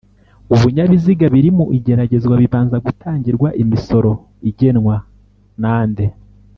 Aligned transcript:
ubinyabiziga 0.53 1.25
biri 1.33 1.49
mu 1.57 1.65
igeragezwa 1.77 2.33
bibanza 2.41 2.77
gutangirwa 2.85 3.49
imisoro 3.63 4.11
igenwa 4.49 4.95
nande 5.61 6.05